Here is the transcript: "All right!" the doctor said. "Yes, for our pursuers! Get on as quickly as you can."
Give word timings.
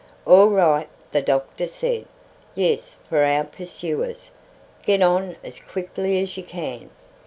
"All 0.25 0.49
right!" 0.49 0.89
the 1.11 1.21
doctor 1.21 1.67
said. 1.67 2.05
"Yes, 2.55 2.97
for 3.07 3.19
our 3.23 3.43
pursuers! 3.43 4.31
Get 4.81 5.03
on 5.03 5.35
as 5.43 5.59
quickly 5.59 6.19
as 6.23 6.35
you 6.37 6.43
can." 6.43 6.89